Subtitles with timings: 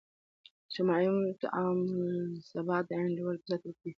[0.67, 1.11] اجتماعي
[1.43, 3.89] تعاملثبات د انډول په ساتلو کې کیږي.